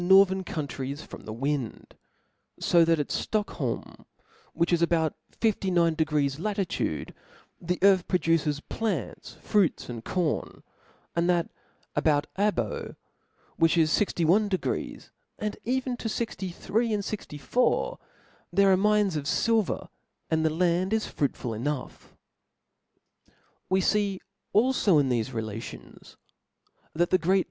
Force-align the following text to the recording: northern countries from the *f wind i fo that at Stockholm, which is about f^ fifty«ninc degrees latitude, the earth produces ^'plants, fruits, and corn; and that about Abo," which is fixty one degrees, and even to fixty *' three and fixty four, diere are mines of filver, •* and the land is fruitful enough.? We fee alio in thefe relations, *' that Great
northern 0.01 0.43
countries 0.43 1.03
from 1.03 1.25
the 1.25 1.31
*f 1.33 1.37
wind 1.39 1.95
i 2.59 2.65
fo 2.65 2.83
that 2.83 2.99
at 2.99 3.11
Stockholm, 3.11 4.07
which 4.53 4.73
is 4.73 4.81
about 4.81 5.13
f^ 5.31 5.35
fifty«ninc 5.39 5.95
degrees 5.95 6.39
latitude, 6.39 7.13
the 7.61 7.77
earth 7.83 8.07
produces 8.07 8.59
^'plants, 8.61 9.37
fruits, 9.41 9.89
and 9.89 10.03
corn; 10.03 10.63
and 11.15 11.29
that 11.29 11.51
about 11.95 12.25
Abo," 12.35 12.95
which 13.59 13.77
is 13.77 13.95
fixty 13.95 14.25
one 14.25 14.49
degrees, 14.49 15.11
and 15.37 15.55
even 15.65 15.95
to 15.97 16.09
fixty 16.09 16.49
*' 16.49 16.49
three 16.49 16.91
and 16.91 17.05
fixty 17.05 17.37
four, 17.37 17.99
diere 18.55 18.73
are 18.73 18.77
mines 18.77 19.15
of 19.15 19.25
filver, 19.25 19.81
•* 19.81 19.87
and 20.31 20.43
the 20.43 20.49
land 20.49 20.93
is 20.93 21.05
fruitful 21.05 21.53
enough.? 21.53 22.15
We 23.69 23.81
fee 23.81 24.19
alio 24.55 24.97
in 24.97 25.09
thefe 25.09 25.31
relations, 25.31 26.17
*' 26.49 26.95
that 26.95 27.21
Great 27.21 27.39